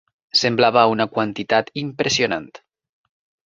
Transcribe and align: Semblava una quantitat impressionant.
Semblava 0.39 0.85
una 0.93 1.07
quantitat 1.19 1.71
impressionant. 1.85 2.51